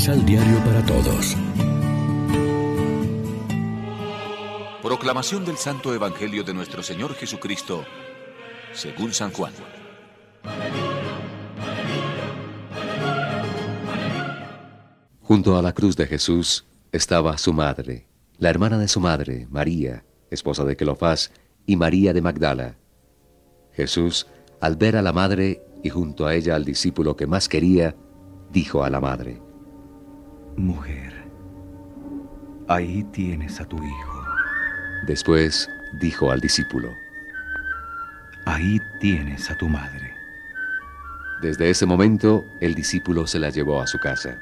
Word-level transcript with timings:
Misal 0.00 0.24
Diario 0.24 0.56
para 0.64 0.82
Todos. 0.86 1.36
Proclamación 4.82 5.44
del 5.44 5.58
Santo 5.58 5.94
Evangelio 5.94 6.42
de 6.42 6.54
nuestro 6.54 6.82
Señor 6.82 7.12
Jesucristo, 7.12 7.84
según 8.72 9.12
San 9.12 9.30
Juan. 9.30 9.52
Junto 15.20 15.58
a 15.58 15.60
la 15.60 15.74
cruz 15.74 15.96
de 15.96 16.06
Jesús 16.06 16.64
estaba 16.92 17.36
su 17.36 17.52
madre, 17.52 18.08
la 18.38 18.48
hermana 18.48 18.78
de 18.78 18.88
su 18.88 19.00
madre, 19.00 19.48
María, 19.50 20.06
esposa 20.30 20.64
de 20.64 20.76
Cleofás, 20.76 21.30
y 21.66 21.76
María 21.76 22.14
de 22.14 22.22
Magdala. 22.22 22.78
Jesús, 23.74 24.28
al 24.62 24.76
ver 24.76 24.96
a 24.96 25.02
la 25.02 25.12
madre 25.12 25.62
y 25.82 25.90
junto 25.90 26.26
a 26.26 26.34
ella 26.34 26.54
al 26.54 26.64
discípulo 26.64 27.16
que 27.16 27.26
más 27.26 27.50
quería, 27.50 27.94
dijo 28.50 28.82
a 28.82 28.88
la 28.88 29.02
madre, 29.02 29.42
Mujer, 30.56 31.12
ahí 32.68 33.04
tienes 33.12 33.60
a 33.60 33.64
tu 33.64 33.76
hijo. 33.76 34.24
Después 35.06 35.68
dijo 36.00 36.30
al 36.30 36.40
discípulo, 36.40 36.90
Ahí 38.46 38.80
tienes 39.00 39.50
a 39.50 39.56
tu 39.56 39.68
madre. 39.68 40.12
Desde 41.42 41.70
ese 41.70 41.86
momento 41.86 42.44
el 42.60 42.74
discípulo 42.74 43.26
se 43.26 43.38
la 43.38 43.50
llevó 43.50 43.80
a 43.80 43.86
su 43.86 43.98
casa. 43.98 44.38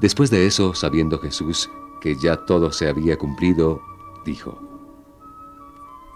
Después 0.00 0.30
de 0.30 0.46
eso, 0.46 0.74
sabiendo 0.74 1.18
Jesús 1.18 1.70
que 2.00 2.16
ya 2.16 2.36
todo 2.36 2.72
se 2.72 2.88
había 2.88 3.16
cumplido, 3.16 3.80
dijo, 4.24 4.58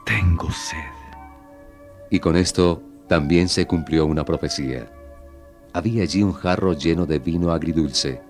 Tengo 0.04 0.50
sed. 0.50 0.78
Y 2.10 2.18
con 2.20 2.36
esto 2.36 2.82
también 3.08 3.48
se 3.48 3.66
cumplió 3.66 4.06
una 4.06 4.24
profecía. 4.24 4.90
Había 5.72 6.02
allí 6.02 6.22
un 6.22 6.32
jarro 6.32 6.72
lleno 6.72 7.06
de 7.06 7.18
vino 7.18 7.50
agridulce. 7.50 8.22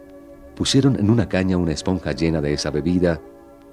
Pusieron 0.57 0.99
en 0.99 1.11
una 1.11 1.29
caña 1.29 1.57
una 1.57 1.73
esponja 1.73 2.13
llena 2.13 2.41
de 2.41 2.53
esa 2.53 2.71
bebida 2.71 3.21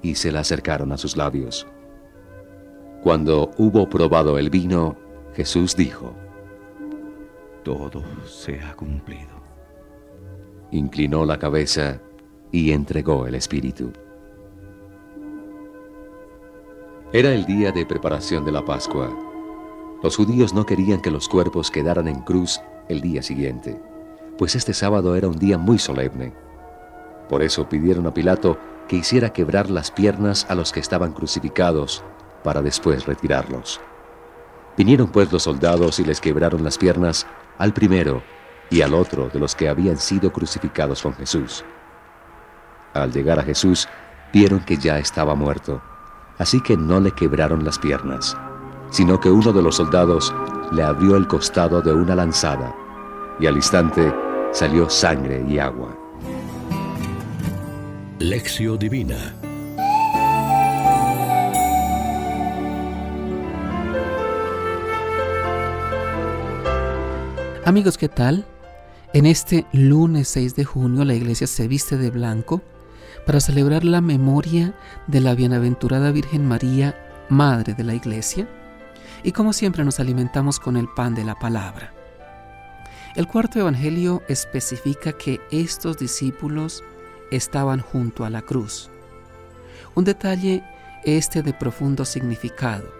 y 0.02 0.16
se 0.16 0.32
la 0.32 0.40
acercaron 0.40 0.92
a 0.92 0.98
sus 0.98 1.16
labios. 1.16 1.68
Cuando 3.04 3.52
hubo 3.58 3.88
probado 3.90 4.38
el 4.38 4.50
vino, 4.50 4.96
Jesús 5.34 5.76
dijo, 5.76 6.14
Todo 7.64 8.04
se 8.26 8.59
ha 8.59 8.76
cumplido. 8.76 9.42
Inclinó 10.72 11.26
la 11.26 11.38
cabeza 11.38 12.00
y 12.52 12.72
entregó 12.72 13.28
el 13.28 13.36
Espíritu. 13.36 13.92
Era 17.14 17.34
el 17.34 17.46
día 17.46 17.72
de 17.72 17.86
preparación 17.86 18.46
de 18.46 18.52
la 18.52 18.64
Pascua. 18.64 19.09
Los 20.02 20.16
judíos 20.16 20.54
no 20.54 20.66
querían 20.66 21.02
que 21.02 21.12
los 21.12 21.28
cuerpos 21.28 21.70
quedaran 21.70 22.08
en 22.08 22.22
cruz 22.22 22.62
el 22.88 23.02
día 23.02 23.22
siguiente, 23.22 23.80
pues 24.38 24.56
este 24.56 24.74
sábado 24.74 25.16
era 25.16 25.28
un 25.28 25.38
día 25.38 25.58
muy 25.58 25.78
solemne. 25.78 26.34
Por 27.32 27.44
eso 27.44 27.70
pidieron 27.70 28.06
a 28.08 28.14
Pilato 28.14 28.58
que 28.90 28.98
hiciera 28.98 29.32
quebrar 29.32 29.70
las 29.70 29.90
piernas 29.90 30.46
a 30.50 30.54
los 30.54 30.74
que 30.74 30.82
estaban 30.82 31.14
crucificados, 31.14 32.04
para 32.44 32.62
después 32.62 33.06
retirarlos. 33.06 33.80
Vinieron 34.76 35.08
pues 35.08 35.32
los 35.32 35.44
soldados 35.44 35.98
y 36.02 36.04
les 36.04 36.20
quebraron 36.20 36.62
las 36.62 36.78
piernas 36.78 37.26
al 37.58 37.72
primero 37.72 38.22
y 38.70 38.82
al 38.82 38.94
otro 38.94 39.30
de 39.30 39.40
los 39.40 39.56
que 39.56 39.70
habían 39.70 39.96
sido 39.96 40.34
crucificados 40.34 41.04
con 41.04 41.14
Jesús. 41.14 41.64
Al 42.94 43.14
llegar 43.14 43.40
a 43.40 43.44
Jesús, 43.44 43.88
vieron 44.34 44.59
que 44.59 44.76
ya 44.76 45.00
estaba 45.00 45.34
muerto, 45.34 45.82
así 46.38 46.59
que 46.59 46.76
no 46.76 47.00
le 47.00 47.12
quebraron 47.12 47.64
las 47.64 47.80
piernas, 47.80 48.36
sino 48.90 49.22
que 49.22 49.32
uno 49.32 49.54
de 49.54 49.62
los 49.62 49.78
soldados 49.78 50.34
le 50.74 50.84
abrió 50.84 51.16
el 51.16 51.28
costado 51.28 51.82
de 51.82 51.94
una 51.94 52.14
lanzada, 52.14 52.76
y 53.40 53.48
al 53.48 53.56
instante 53.56 54.14
salió 54.52 54.90
sangre 54.90 55.46
y 55.47 55.59
agua. 55.59 56.00
Lección 58.22 58.78
Divina 58.78 59.34
Amigos, 67.66 67.98
¿qué 67.98 68.09
tal? 68.09 68.46
En 69.14 69.26
este 69.26 69.66
lunes 69.74 70.28
6 70.28 70.56
de 70.56 70.66
junio 70.66 71.04
la 71.04 71.16
iglesia 71.16 71.48
se 71.48 71.68
viste 71.68 71.98
de 71.98 72.12
blanco 72.12 72.62
para 73.26 73.40
celebrar 73.40 73.84
la 73.84 74.02
memoria 74.02 74.76
de 75.08 75.20
la 75.20 75.34
bienaventurada 75.34 76.12
Virgen 76.12 76.46
María, 76.46 76.96
Madre 77.28 77.74
de 77.74 77.84
la 77.84 77.96
Iglesia, 77.96 78.48
y 79.24 79.32
como 79.32 79.52
siempre 79.52 79.84
nos 79.84 80.00
alimentamos 80.00 80.59
con 80.59 80.78
el 80.78 80.88
pan 80.90 81.16
de 81.16 81.24
la 81.24 81.34
palabra. 81.34 81.92
El 83.16 83.28
cuarto 83.28 83.59
Evangelio 83.59 84.22
especifica 84.28 85.12
que 85.12 85.42
estos 85.50 85.98
discípulos 85.98 86.84
estaban 87.31 87.80
junto 87.80 88.25
a 88.25 88.30
la 88.30 88.42
cruz. 88.42 88.90
Un 89.96 90.03
detalle 90.03 90.64
este 91.03 91.42
de 91.42 91.53
profundo 91.53 92.06
significado. 92.06 92.94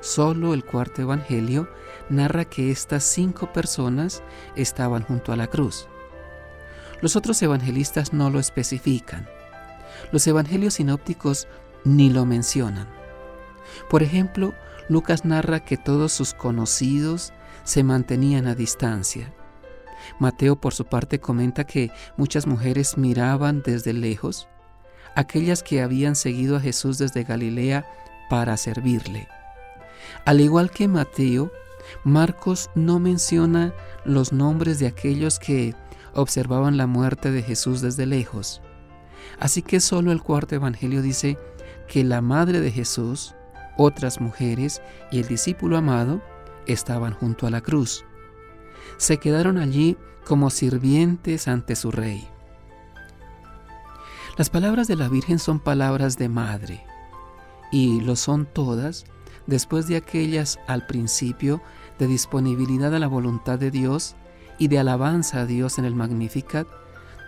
Solo 0.00 0.54
el 0.54 0.64
cuarto 0.64 1.02
Evangelio 1.02 1.68
narra 2.08 2.44
que 2.44 2.70
estas 2.70 3.04
cinco 3.04 3.52
personas 3.52 4.22
estaban 4.56 5.02
junto 5.02 5.32
a 5.32 5.36
la 5.36 5.46
cruz. 5.46 5.86
Los 7.00 7.16
otros 7.16 7.40
evangelistas 7.42 8.12
no 8.12 8.30
lo 8.30 8.40
especifican. 8.40 9.28
Los 10.12 10.26
evangelios 10.26 10.74
sinópticos 10.74 11.48
ni 11.84 12.10
lo 12.10 12.26
mencionan. 12.26 12.88
Por 13.88 14.02
ejemplo, 14.02 14.54
Lucas 14.88 15.24
narra 15.24 15.60
que 15.60 15.76
todos 15.76 16.12
sus 16.12 16.34
conocidos 16.34 17.32
se 17.64 17.84
mantenían 17.84 18.46
a 18.46 18.54
distancia. 18.54 19.32
Mateo 20.18 20.60
por 20.60 20.74
su 20.74 20.84
parte 20.84 21.20
comenta 21.20 21.64
que 21.64 21.90
muchas 22.16 22.46
mujeres 22.46 22.96
miraban 22.96 23.62
desde 23.62 23.92
lejos, 23.92 24.48
aquellas 25.14 25.62
que 25.62 25.82
habían 25.82 26.16
seguido 26.16 26.56
a 26.56 26.60
Jesús 26.60 26.98
desde 26.98 27.24
Galilea 27.24 27.86
para 28.28 28.56
servirle. 28.56 29.28
Al 30.24 30.40
igual 30.40 30.70
que 30.70 30.88
Mateo, 30.88 31.50
Marcos 32.04 32.70
no 32.74 32.98
menciona 32.98 33.72
los 34.04 34.32
nombres 34.32 34.78
de 34.78 34.86
aquellos 34.86 35.38
que 35.38 35.74
observaban 36.14 36.76
la 36.76 36.86
muerte 36.86 37.30
de 37.30 37.42
Jesús 37.42 37.80
desde 37.80 38.06
lejos. 38.06 38.60
Así 39.38 39.62
que 39.62 39.80
solo 39.80 40.12
el 40.12 40.22
cuarto 40.22 40.54
evangelio 40.54 41.02
dice 41.02 41.38
que 41.88 42.04
la 42.04 42.20
madre 42.20 42.60
de 42.60 42.70
Jesús, 42.70 43.34
otras 43.76 44.20
mujeres 44.20 44.82
y 45.10 45.20
el 45.20 45.28
discípulo 45.28 45.76
amado 45.76 46.20
estaban 46.66 47.14
junto 47.14 47.46
a 47.46 47.50
la 47.50 47.60
cruz. 47.60 48.04
Se 48.96 49.18
quedaron 49.18 49.58
allí 49.58 49.96
como 50.26 50.50
sirvientes 50.50 51.48
ante 51.48 51.76
su 51.76 51.90
rey. 51.90 52.28
Las 54.36 54.50
palabras 54.50 54.88
de 54.88 54.96
la 54.96 55.08
Virgen 55.08 55.38
son 55.38 55.60
palabras 55.60 56.16
de 56.16 56.28
madre, 56.28 56.84
y 57.72 58.00
lo 58.00 58.16
son 58.16 58.46
todas 58.46 59.04
después 59.46 59.86
de 59.88 59.96
aquellas 59.96 60.58
al 60.66 60.86
principio 60.86 61.60
de 61.98 62.06
disponibilidad 62.06 62.94
a 62.94 62.98
la 62.98 63.06
voluntad 63.06 63.58
de 63.58 63.70
Dios 63.70 64.16
y 64.58 64.68
de 64.68 64.78
alabanza 64.78 65.40
a 65.40 65.46
Dios 65.46 65.78
en 65.78 65.84
el 65.84 65.94
Magnificat, 65.94 66.66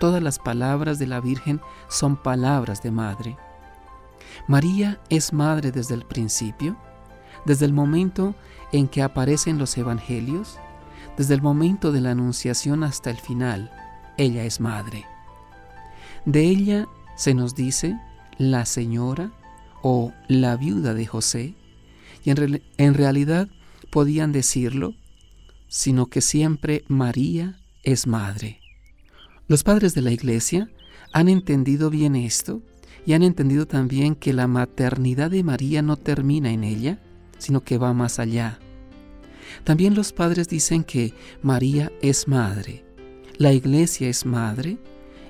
todas 0.01 0.23
las 0.23 0.39
palabras 0.39 0.99
de 0.99 1.07
la 1.07 1.21
Virgen 1.21 1.61
son 1.89 2.17
palabras 2.17 2.83
de 2.83 2.91
madre. 2.91 3.37
María 4.49 5.01
es 5.09 5.33
madre 5.33 5.73
desde 5.73 5.95
el 5.95 6.05
principio, 6.05 6.77
desde 7.45 7.67
el 7.67 7.73
momento 7.73 8.35
en 8.73 8.89
que 8.89 9.03
aparecen 9.03 9.59
los 9.59 9.77
evangelios, 9.77 10.59
desde 11.17 11.35
el 11.35 11.43
momento 11.43 11.93
de 11.93 12.01
la 12.01 12.13
anunciación 12.13 12.85
hasta 12.85 13.11
el 13.11 13.19
final, 13.19 13.71
ella 14.17 14.45
es 14.45 14.61
madre. 14.61 15.05
De 16.25 16.45
ella 16.45 16.89
se 17.17 17.35
nos 17.35 17.55
dice 17.55 17.99
la 18.39 18.65
señora 18.67 19.33
o 19.83 20.13
la 20.29 20.57
viuda 20.57 20.95
de 20.95 21.07
José, 21.07 21.55
y 22.25 22.31
en, 22.31 22.63
en 22.79 22.95
realidad 22.95 23.49
podían 23.91 24.33
decirlo, 24.33 24.95
sino 25.69 26.07
que 26.07 26.21
siempre 26.21 26.85
María 26.89 27.61
es 27.83 28.07
madre. 28.07 28.61
Los 29.49 29.65
padres 29.65 29.95
de 29.95 30.03
la 30.03 30.13
iglesia 30.13 30.71
han 31.13 31.29
entendido 31.29 31.91
bien 31.91 32.17
esto 32.17 32.63
y 33.05 33.15
han 33.15 33.23
entendido 33.23 33.67
también 33.67 34.15
que 34.15 34.33
la 34.33 34.47
maternidad 34.47 35.31
de 35.31 35.43
María 35.43 35.83
no 35.83 35.97
termina 35.97 36.51
en 36.53 36.65
ella, 36.65 37.01
sino 37.39 37.63
que 37.63 37.79
va 37.79 37.93
más 37.93 38.19
allá. 38.19 38.61
También 39.65 39.95
los 39.95 40.13
padres 40.13 40.49
dicen 40.49 40.85
que 40.85 41.15
María 41.43 41.93
es 42.01 42.29
madre, 42.29 42.85
la 43.39 43.53
iglesia 43.53 44.09
es 44.09 44.27
madre 44.27 44.79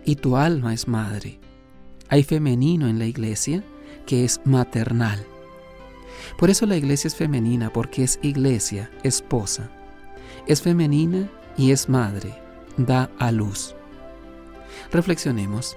y 0.04 0.16
tu 0.16 0.36
alma 0.36 0.74
es 0.74 0.88
madre. 0.88 1.38
Hay 2.08 2.24
femenino 2.24 2.88
en 2.88 2.98
la 2.98 3.06
iglesia 3.06 3.64
que 4.06 4.24
es 4.24 4.40
maternal. 4.44 5.24
Por 6.38 6.50
eso 6.50 6.66
la 6.66 6.76
iglesia 6.76 7.08
es 7.08 7.14
femenina, 7.14 7.72
porque 7.72 8.04
es 8.04 8.18
iglesia, 8.22 8.90
esposa. 9.02 9.70
Es 10.46 10.60
femenina 10.60 11.30
y 11.56 11.70
es 11.70 11.88
madre, 11.88 12.34
da 12.76 13.10
a 13.18 13.32
luz. 13.32 13.74
Reflexionemos. 14.90 15.76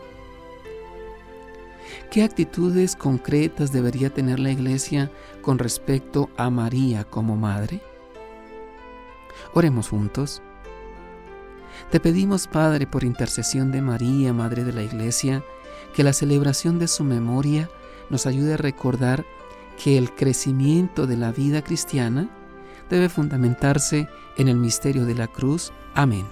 ¿Qué 2.11 2.23
actitudes 2.23 2.95
concretas 2.95 3.71
debería 3.71 4.09
tener 4.09 4.39
la 4.39 4.51
iglesia 4.51 5.11
con 5.41 5.59
respecto 5.59 6.29
a 6.37 6.49
María 6.49 7.03
como 7.03 7.35
madre? 7.35 7.81
Oremos 9.53 9.89
juntos. 9.89 10.41
Te 11.91 11.99
pedimos, 11.99 12.47
Padre, 12.47 12.87
por 12.87 13.03
intercesión 13.03 13.71
de 13.71 13.81
María, 13.81 14.33
Madre 14.33 14.63
de 14.63 14.73
la 14.73 14.83
Iglesia, 14.83 15.43
que 15.93 16.03
la 16.03 16.13
celebración 16.13 16.79
de 16.79 16.87
su 16.87 17.03
memoria 17.03 17.69
nos 18.09 18.25
ayude 18.25 18.53
a 18.53 18.57
recordar 18.57 19.25
que 19.81 19.97
el 19.97 20.13
crecimiento 20.13 21.05
de 21.07 21.17
la 21.17 21.31
vida 21.31 21.63
cristiana 21.63 22.29
debe 22.89 23.09
fundamentarse 23.09 24.07
en 24.37 24.47
el 24.47 24.57
misterio 24.57 25.05
de 25.05 25.15
la 25.15 25.27
cruz. 25.27 25.71
Amén. 25.93 26.25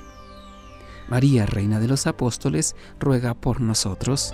María, 1.08 1.46
Reina 1.46 1.80
de 1.80 1.88
los 1.88 2.08
Apóstoles, 2.08 2.76
ruega 3.00 3.34
por 3.34 3.62
nosotros. 3.62 4.34